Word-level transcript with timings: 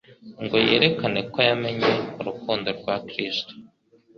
ngo 0.43 0.57
yerekane 0.67 1.21
ko 1.31 1.37
yamenye 1.49 1.91
urukundo 2.19 2.67
rwa 2.79 2.95
Kristo 3.07 3.53